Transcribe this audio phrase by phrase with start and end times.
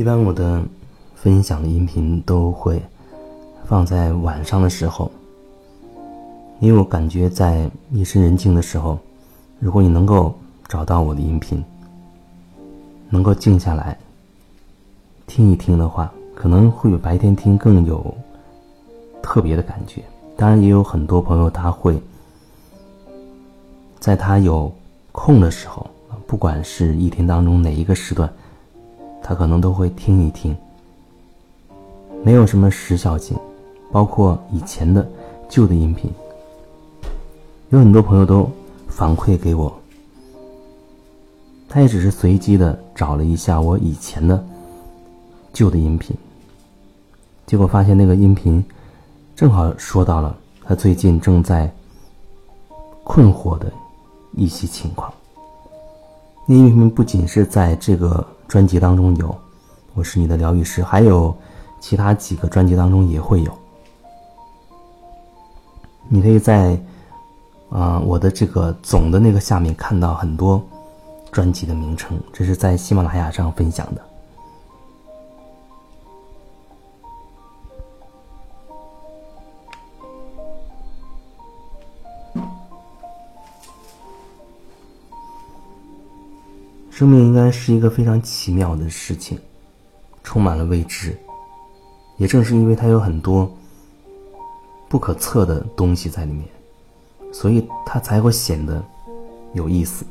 [0.00, 0.62] 一般我的
[1.14, 2.80] 分享的音频都会
[3.66, 5.10] 放在晚上的时候，
[6.58, 8.98] 因为我感觉在夜深人静的时候，
[9.58, 10.34] 如果你能够
[10.66, 11.62] 找到我的音频，
[13.10, 13.94] 能够静下来
[15.26, 18.02] 听一听的话，可能会比白天听更有
[19.22, 20.02] 特别的感觉。
[20.34, 22.00] 当然，也有很多朋友他会
[23.98, 24.72] 在他有
[25.12, 25.86] 空的时候，
[26.26, 28.32] 不管是一天当中哪一个时段。
[29.30, 30.56] 他可能都会听一听，
[32.24, 33.38] 没有什么时效性，
[33.92, 35.08] 包括以前的
[35.48, 36.10] 旧的音频，
[37.68, 38.50] 有很多朋友都
[38.88, 39.72] 反馈给我，
[41.68, 44.44] 他也只是随机的找了一下我以前的
[45.52, 46.12] 旧的音频，
[47.46, 48.60] 结果发现那个音频
[49.36, 51.72] 正好说到了他最近正在
[53.04, 53.72] 困惑的
[54.32, 55.08] 一些情况。
[56.46, 58.26] 那音频不仅是在这个。
[58.50, 59.32] 专辑当中有，
[59.94, 61.32] 我是你的疗愈师，还有
[61.78, 63.52] 其他几个专辑当中也会有。
[66.08, 66.76] 你可以在
[67.70, 70.60] 啊我的这个总的那个下面看到很多
[71.30, 74.02] 专辑的名称，这是在喜马拉雅上分享的。
[87.00, 89.38] 生命应该是一个非常奇妙的事情，
[90.22, 91.16] 充满了未知。
[92.18, 93.50] 也正是因为它有很多
[94.86, 96.46] 不可测的东西在里面，
[97.32, 98.84] 所以它才会显得
[99.54, 100.04] 有意思。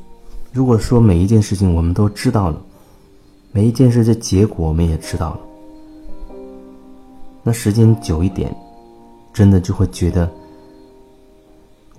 [0.51, 2.59] 如果说每一件事情我们都知道了，
[3.51, 5.39] 每一件事的结果我们也知道了，
[7.43, 8.51] 那时间久一点，
[9.31, 10.27] 真的就会觉得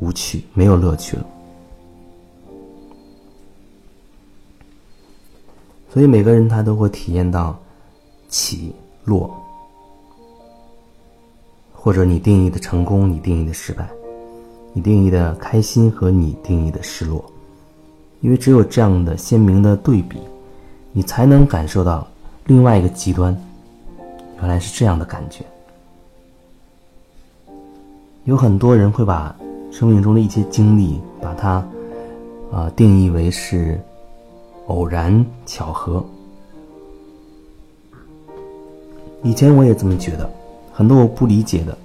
[0.01, 1.25] 无趣，没有乐趣了。
[5.93, 7.59] 所以每个人他都会体验到
[8.29, 8.73] 起
[9.07, 9.35] 落，
[11.75, 13.91] 或者你定义的成功，你定义的失败，
[14.73, 17.25] 你定义的开心和你定义的失落，
[18.21, 20.21] 因为只有这样的鲜明的对比，
[20.93, 22.07] 你才能感受到
[22.47, 23.37] 另外一个极端，
[24.39, 25.45] 原来是这样的感觉。
[28.27, 29.35] 有很多人会把
[29.73, 31.67] 生命中的一些经历，把它
[32.53, 33.77] 啊定义为是。
[34.71, 36.05] 偶然巧合，
[39.25, 40.31] 以前我也这么觉得，
[40.73, 41.77] 很多我不理解的，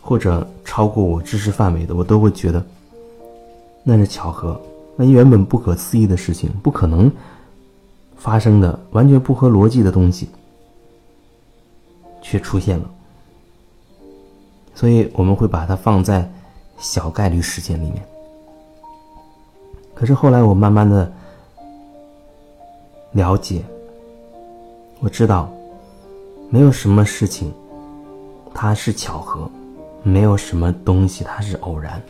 [0.00, 2.64] 或者超过我知识范围的，我都会觉得
[3.82, 4.58] 那是巧合。
[4.96, 7.12] 那原本不可思议的事情，不可能
[8.16, 10.30] 发生的，完全不合逻辑的东西，
[12.22, 12.90] 却出现了。
[14.74, 16.32] 所以我们会把它放在
[16.78, 18.02] 小概率事件里面。
[19.94, 21.12] 可是后来我慢慢的。
[23.14, 23.64] 了解，
[24.98, 25.48] 我知道，
[26.50, 27.54] 没有什么事情，
[28.52, 29.48] 它是巧合，
[30.02, 32.02] 没有什么东西它是偶然。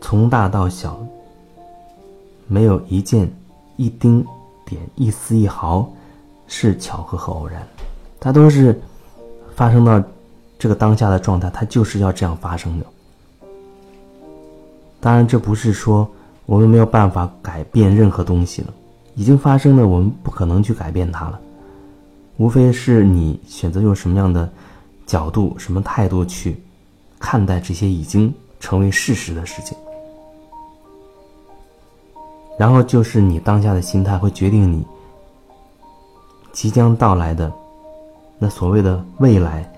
[0.00, 1.04] 从大到小，
[2.46, 3.28] 没有一件、
[3.76, 4.24] 一丁
[4.64, 5.92] 点、一丝一毫
[6.46, 7.66] 是巧合和偶然，
[8.20, 8.80] 它都是
[9.56, 10.00] 发生到
[10.60, 12.86] 这个当下的状态，它就是要这样发生的。
[15.00, 16.08] 当然，这不是说。
[16.46, 18.72] 我们没有办法改变任何东西了，
[19.14, 21.40] 已经发生的，我们不可能去改变它了。
[22.36, 24.48] 无非是你选择用什么样的
[25.06, 26.56] 角度、什么态度去
[27.18, 29.76] 看待这些已经成为事实的事情，
[32.58, 34.86] 然后就是你当下的心态会决定你
[36.52, 37.52] 即将到来的
[38.38, 39.68] 那所谓的未来，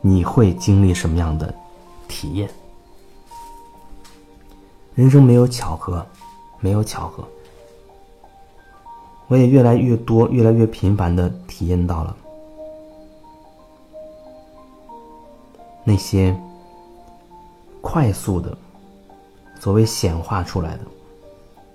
[0.00, 1.54] 你会经历什么样的
[2.08, 2.48] 体验。
[4.96, 6.04] 人生没有巧合，
[6.58, 7.22] 没有巧合。
[9.28, 12.16] 我也越来越多、越来越频繁的体验到了
[15.84, 16.34] 那些
[17.82, 18.56] 快速的
[19.60, 20.80] 所谓显化出来的，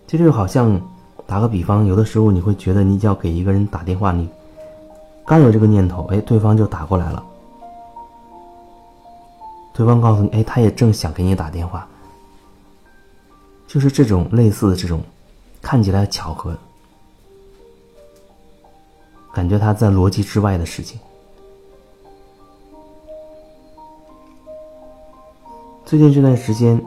[0.07, 0.81] 这就好像
[1.27, 4.27] 打个比方，有的时候你会觉得你要给一个人打电话，你
[5.27, 7.23] 刚有这个念头，哎，对方就打过来了。
[9.73, 11.87] 对方告诉你，哎，他也正想给你打电话。
[13.71, 15.01] 就是这种类似的这种，
[15.61, 16.57] 看起来巧合，
[19.33, 20.99] 感觉它在逻辑之外的事情。
[25.85, 26.83] 最近这段时间，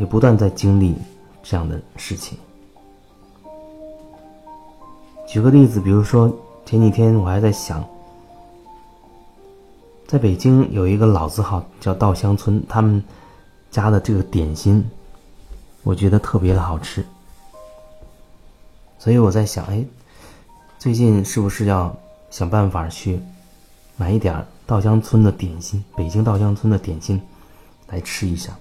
[0.00, 0.96] 也不断在经历
[1.44, 2.36] 这样的事情。
[5.28, 6.28] 举个例子，比如说
[6.66, 7.88] 前几天我还在想，
[10.08, 13.00] 在北京有一个老字号叫稻香村，他们
[13.70, 14.84] 家的这个点心。
[15.82, 17.04] 我觉得特别的好吃，
[18.98, 19.84] 所以我在想，哎，
[20.78, 21.96] 最近是不是要
[22.30, 23.18] 想办法去
[23.96, 27.20] 买一点稻香村的点心，北京稻香村的点心
[27.88, 28.56] 来吃一下。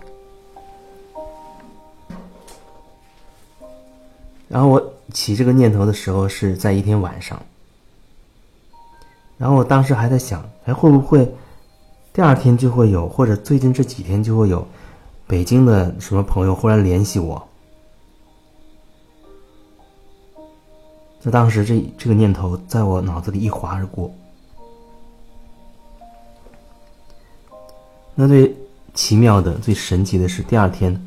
[4.48, 7.40] 然后我起这个念头的时候是在一天晚上，
[9.38, 11.32] 然后我当时还在想，哎，会不会
[12.12, 14.68] 第二天就会有，或者最近这几天就会有
[15.30, 17.48] 北京的什么朋友忽然联系我？
[21.20, 24.12] 在当时这这个念头在我脑子里一划而过。
[28.16, 28.58] 那最
[28.96, 31.00] 奇妙的、最神奇的是，第二天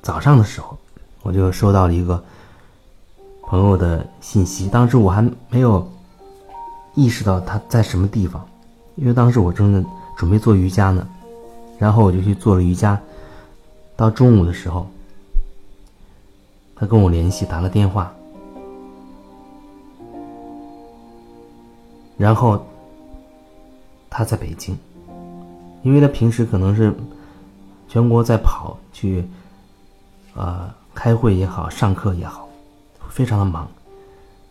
[0.00, 0.74] 早上的时候。
[1.22, 2.24] 我就收到了一个
[3.42, 5.86] 朋友的信息，当时我还没有
[6.94, 8.42] 意识到他在什么地方，
[8.96, 9.86] 因为当时我正在
[10.16, 11.06] 准备做瑜伽呢，
[11.78, 12.98] 然后我就去做了瑜伽。
[14.00, 14.86] 到中午的时候，
[16.74, 18.10] 他跟我联系，打了电话，
[22.16, 22.64] 然后
[24.08, 24.74] 他在北京，
[25.82, 26.94] 因为他平时可能是
[27.88, 29.22] 全国在跑去，
[30.34, 30.74] 啊。
[30.92, 32.48] 开会也好，上课也好，
[33.08, 33.68] 非常的忙。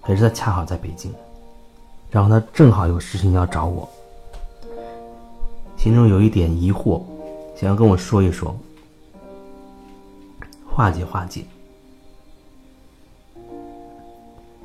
[0.01, 1.11] 可是他恰好在北京，
[2.09, 3.87] 然后他正好有事情要找我，
[5.75, 7.01] 心中有一点疑惑，
[7.57, 8.55] 想要跟我说一说，
[10.73, 11.43] 化解化解。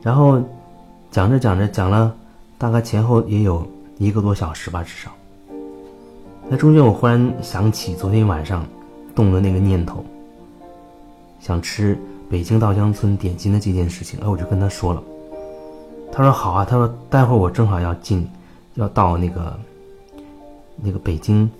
[0.02, 0.40] 然后
[1.10, 2.14] 讲着讲着，讲了
[2.58, 3.66] 大概前后也有
[3.98, 5.10] 一个多小时吧，至少。
[6.48, 8.66] 那中间我忽然想起昨天晚上
[9.14, 10.04] 动的那个念头。
[11.40, 11.98] 想吃
[12.30, 15.02] 北京稻香村点心的这件事情，哎，我就跟他说了。
[16.12, 18.28] 他说好啊，他说待会儿我正好要进，
[18.74, 19.58] 要到那个
[20.76, 21.50] 那个北京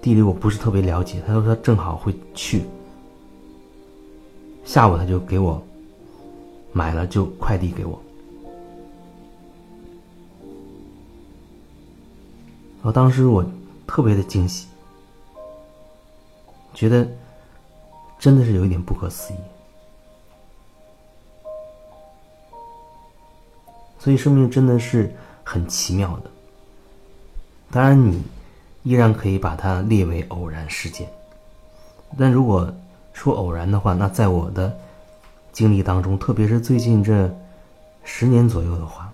[0.00, 2.64] 地理我不是特别了解，他说他正好会去。
[4.64, 5.62] 下午他就给我
[6.72, 8.00] 买了，就快递给我。
[12.82, 13.44] 我当时我
[13.86, 14.66] 特别的惊喜，
[16.74, 17.08] 觉得。
[18.20, 19.36] 真的是有一点不可思议，
[23.98, 25.10] 所以生命真的是
[25.42, 26.30] 很奇妙的。
[27.70, 28.22] 当然，你
[28.82, 31.10] 依然可以把它列为偶然事件。
[32.18, 32.70] 但如果
[33.20, 34.74] 说偶然的话，那在我的
[35.52, 37.30] 经历当中，特别是最近这
[38.02, 39.12] 十年左右的话，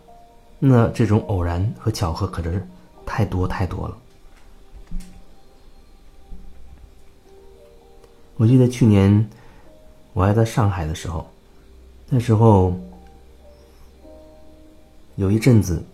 [0.61, 2.65] 那这种偶然和巧合可真是
[3.05, 3.99] 太多太多了。
[8.37, 9.29] 我记得去年
[10.13, 11.29] 我还在上海的时候，
[12.09, 12.77] 那时候
[15.17, 15.85] 有一阵子，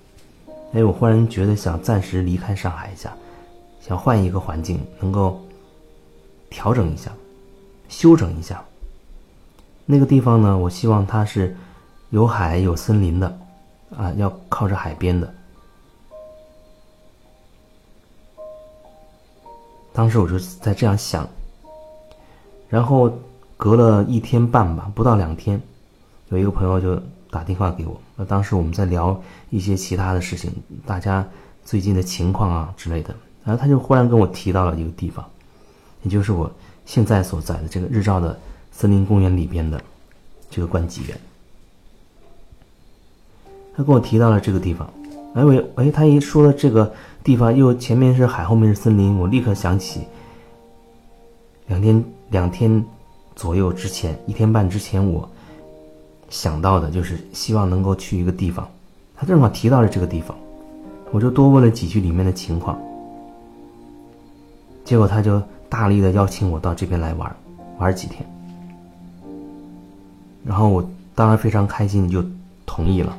[0.74, 3.16] 哎，我忽然觉得想暂时离开上海一下，
[3.80, 5.40] 想换一个环境，能够
[6.50, 7.10] 调整一下、
[7.92, 8.64] 休整一下。
[9.84, 11.54] 那个地方呢，我希望它是
[12.10, 13.38] 有海、有森林的，
[13.96, 15.32] 啊，要靠着海边的。
[19.92, 21.28] 当时我就在这样想。
[22.70, 23.12] 然后
[23.58, 25.60] 隔了一天半吧，不到两天，
[26.30, 26.98] 有一个朋友就
[27.30, 28.00] 打电话给我。
[28.16, 29.20] 那当时我们在聊
[29.50, 30.50] 一些其他的事情，
[30.86, 31.28] 大家
[31.62, 33.14] 最近的情况啊之类的。
[33.44, 35.22] 然后他就忽然跟我提到了一个地方，
[36.02, 36.50] 也就是我
[36.84, 38.38] 现在所在的这个日照的
[38.70, 39.80] 森林公园里边的
[40.50, 41.20] 这个观景园。
[43.74, 44.92] 他跟我提到了这个地方，
[45.34, 46.92] 哎我哎他一说了这个
[47.24, 50.02] 地方，又前面是海，后面是森林，我立刻想起
[51.66, 52.04] 两天。
[52.32, 52.82] 两天
[53.36, 55.28] 左右之前，一天半之前，我
[56.30, 58.66] 想到的就是希望能够去一个地方。
[59.14, 60.34] 他正好提到了这个地方，
[61.10, 62.80] 我就多问了几句里面的情况。
[64.82, 67.34] 结果他就大力的邀请我到这边来玩，
[67.78, 68.22] 玩几天。
[70.44, 72.22] 然后我当然非常开心，就
[72.66, 73.16] 同意了。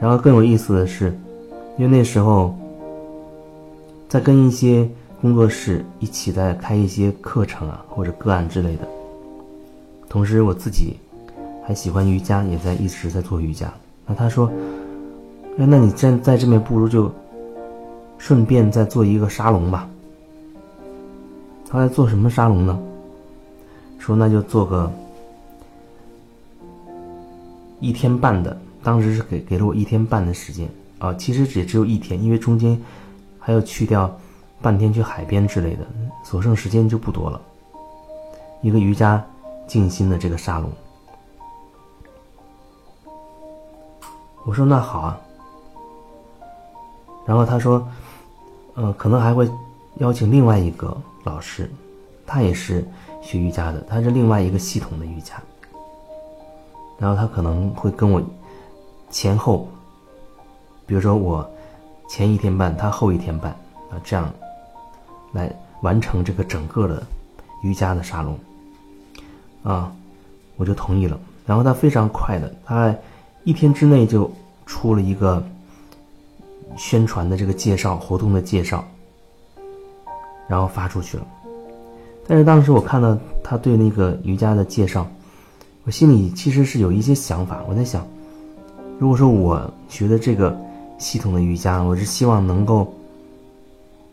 [0.00, 1.12] 然后更有意思的是，
[1.76, 2.56] 因为那时候
[4.08, 4.88] 在跟一些。
[5.22, 8.88] 工作室一起在开一些课程啊，或者个案之类的。
[10.08, 10.96] 同时，我自己
[11.64, 13.72] 还喜欢瑜伽，也在一直在做瑜伽。
[14.04, 14.50] 那他说
[15.60, 17.08] ：“哎，那你在在这边，不如就
[18.18, 19.88] 顺便再做一个沙龙吧。”
[21.72, 22.78] 他在做什么沙龙呢？
[23.98, 24.92] 说那就做个
[27.80, 32.78] 一天半的，当时是给给了我一天半的时间啊，其实也只有一天，因为中间
[33.38, 34.14] 还要去掉。
[34.60, 35.84] 半天去海边之类的，
[36.22, 37.40] 所剩时间就不多了。
[38.60, 39.20] 一个瑜伽
[39.66, 40.70] 静心的这个沙龙，
[44.44, 45.20] 我说那好啊。
[47.26, 47.84] 然后他说，
[48.74, 49.50] 呃，可能还会
[49.96, 51.70] 邀请另外一个老师，
[52.26, 52.84] 他也是
[53.22, 55.40] 学瑜伽的，他是另外一个系统的瑜伽。
[56.98, 58.22] 然后他可能会跟我
[59.10, 59.68] 前后，
[60.86, 61.48] 比如说我
[62.08, 63.50] 前一天半，他后一天半
[63.90, 64.32] 啊，这样
[65.32, 65.52] 来
[65.82, 67.02] 完成这个整个的
[67.62, 68.38] 瑜伽的沙龙
[69.64, 69.92] 啊，
[70.56, 71.18] 我就同意了。
[71.44, 72.94] 然后他非常快的，他
[73.42, 74.30] 一天之内就
[74.64, 75.42] 出了一个
[76.76, 78.84] 宣传的这个介绍活动的介绍，
[80.52, 81.26] 然后发出去了。
[82.26, 85.06] 但是当时我看到他对那个瑜伽的介绍。
[85.84, 88.06] 我心里其实是有一些想法，我在想，
[89.00, 90.56] 如果说我学的这个
[90.96, 92.94] 系统的瑜伽，我是希望能够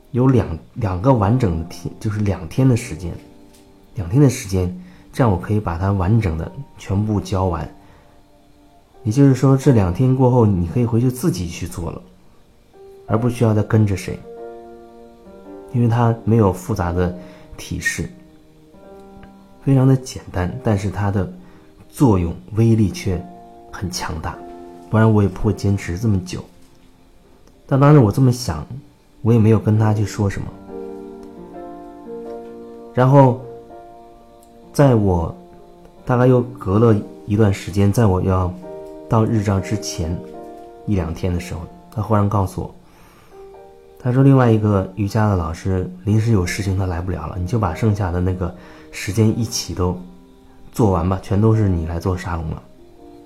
[0.10, 3.14] 有两两个完整的天，就是两天的时间，
[3.94, 4.76] 两天的时间，
[5.14, 7.70] 这样我可以把它完整的全部教完。
[9.04, 12.02] 也就是说，这两天过后，你可以回去自己去做了，
[13.06, 14.18] 而不需要再跟着谁，
[15.74, 17.18] 因为它没有复杂的
[17.58, 18.10] 提示，
[19.64, 21.32] 非常的简单，但是它的。
[21.92, 23.20] 作用威力却
[23.72, 24.38] 很强大，
[24.92, 26.40] 不然我也不会坚持这么久。
[27.66, 28.66] 但当时我这么想，
[29.24, 30.48] 我也没有跟他去说什么。
[32.94, 33.42] 然后，
[34.72, 35.36] 在我
[36.06, 36.96] 大概又隔了
[37.26, 38.54] 一段时间，在我要
[39.10, 40.16] 到日照之前
[40.86, 41.62] 一两天的时候，
[41.92, 42.76] 他忽然告诉我，
[44.02, 48.56] 他说另外一个瑜伽的老师临时有事情，他来不了了，你就把剩下的那个
[48.92, 50.00] 时间一起都。
[50.72, 52.62] 做完吧，全都是你来做沙龙了，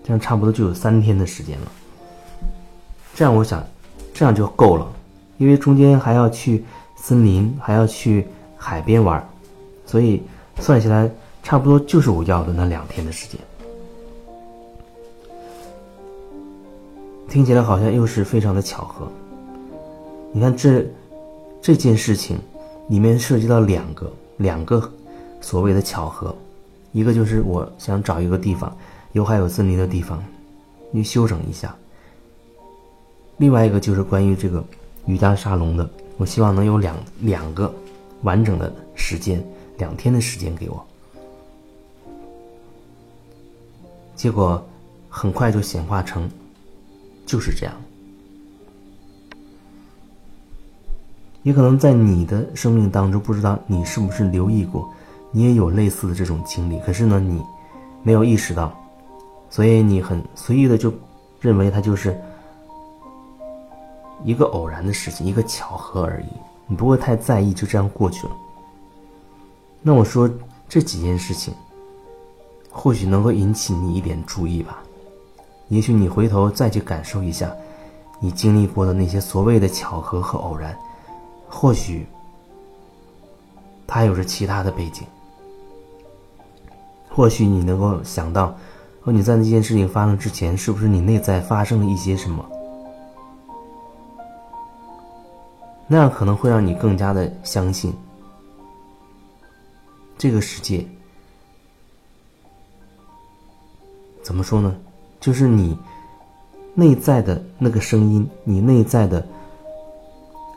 [0.01, 1.68] 这样差不多就有三天的时间了。
[3.13, 3.62] 这样我想，
[4.13, 4.88] 这样就够了，
[5.38, 6.63] 因为中间还要去
[6.96, 8.25] 森林，还要去
[8.58, 9.24] 海边玩，
[9.86, 10.24] 所以
[10.60, 11.12] 算起来
[11.44, 13.39] 差不多就是我要的那两天的时间。
[17.30, 19.12] 听起来好像又是非常的巧合。
[20.34, 20.84] 你看这
[21.62, 22.40] 这件事情
[22.90, 24.92] 里面涉及到两个两个
[25.40, 26.36] 所谓的巧合。
[26.92, 28.75] 一个就是我想找一个地方，
[29.13, 30.24] 有海有森林的地方，
[30.92, 31.75] 去休整一下。
[33.38, 34.63] 另外一个就是关于这个
[35.06, 37.74] 瑜伽沙龙的，我希望能有两两个
[38.22, 39.44] 完整的时间，
[39.78, 40.86] 两天的时间给我。
[44.16, 44.63] 结果
[45.10, 46.30] 很快就显化成
[47.25, 47.74] 就是这样。
[51.44, 54.90] 也可能在你的生命当中，不知道你是不是留意过。
[55.32, 57.42] 你也有类似的这种经历，可是呢，你
[58.04, 58.72] 没有意识到，
[59.50, 60.94] 所以你很随意的就
[61.42, 62.16] 认为它就是
[64.24, 66.28] 一个偶然的事情，一个巧合而已，
[66.68, 68.34] 你不会太在意，就这样过去了。
[69.82, 70.30] 那我说
[70.70, 71.54] 这几件事情，
[72.70, 74.84] 或许能够引起你一点注意吧。
[75.70, 77.52] 也许你回头再去感受一下，
[78.20, 80.78] 你经历过的那些所谓的巧合和偶然，
[81.53, 82.05] 或许
[83.86, 85.05] 他有着其他的背景。
[87.07, 88.55] 或许你能够想到，
[89.03, 92.43] 哦，你在那件事情发生之前，是不是你内在发生了一些什么？
[95.88, 97.93] 那样可能会让你更加的相信，
[100.17, 100.83] 这个世界
[104.24, 104.75] 怎么说呢？
[105.22, 105.77] 就是你
[106.74, 109.25] 内在的那个声音，你内在的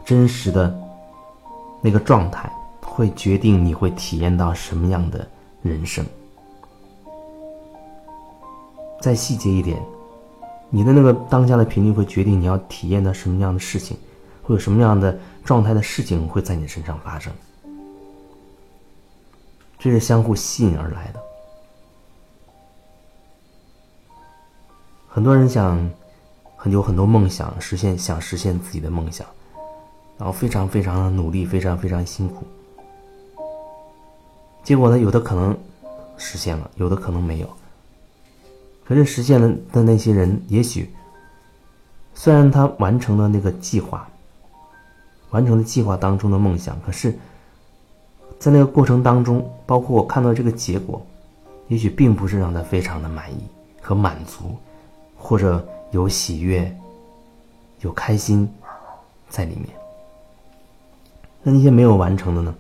[0.07, 0.75] 真实的
[1.87, 2.51] 那个状态，
[2.81, 5.25] 会决定你会体验到什么样的
[5.63, 6.05] 人生。
[9.01, 9.81] 再细节一点，
[10.69, 13.97] 你的那个当下的频率会决定你要体验到什么样的事情，
[14.43, 17.33] 会有什么样的状态的事情会在你身上发生，
[19.79, 21.21] 这是相互吸引而来的。
[25.07, 25.89] 很多人想，
[26.57, 29.25] 很有很多梦想实现，想实现自己的梦想，
[30.19, 32.45] 然后非常非常的努力，非常非常辛苦，
[34.65, 35.57] 结果呢，有的可能
[36.17, 37.49] 实现了，有的可能没有。
[38.85, 40.91] 可是实现了的那些人，也许
[42.15, 44.09] 虽然他完成了那个计划，
[45.31, 47.13] 完成了计划当中的梦想，可是，
[48.39, 51.05] 在那个过程当中，包括我看到这个结果，
[51.69, 53.39] 也许并不是让他非常的满意
[53.83, 54.57] 和满足，
[55.19, 56.75] 或者有喜悦、
[57.81, 58.49] 有开心
[59.29, 59.86] 在里面。
[61.47, 62.53] 那那些没有完成的呢？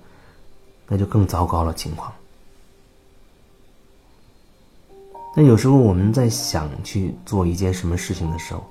[0.86, 2.12] 那就更糟糕了情况。
[5.34, 8.64] 那有时候我们在想去做一件什么事情的时候，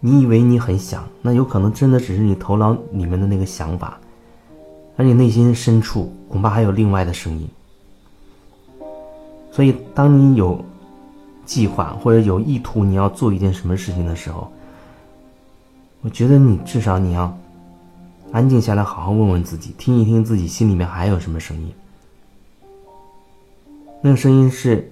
[0.00, 4.00] 你以为你很想，那有可能真的只是你头脑里面的那个想法，
[4.96, 7.48] 而你内心深处恐怕还有另外的声音。
[9.52, 10.62] 所以，当你有
[11.44, 14.50] 计划或者有意图你要做一件什么事情的时候，
[16.00, 17.32] 我觉得你至少你要
[18.32, 21.72] 安静下来，好好问问自己，听一听自己心里面还有什么声音。
[24.02, 24.90] 那个声音是。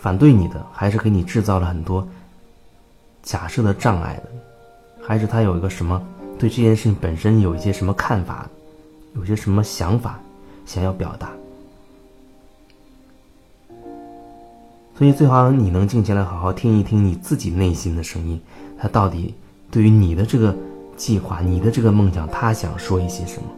[0.00, 2.06] 反对你的，还是给你制造了很多
[3.20, 4.30] 假设的障碍的，
[5.02, 6.00] 还是他有一个什么
[6.38, 8.48] 对这件事情本身有一些什么看法，
[9.16, 10.20] 有些什么想法
[10.64, 11.30] 想要表达？
[14.96, 18.40] 所以最好你能静下来，好好听一听你自己内心的声音，
[18.78, 19.34] 他到底
[19.68, 20.56] 对于你的这个
[20.98, 23.48] 计划、你的这个梦想，他想说一些什么？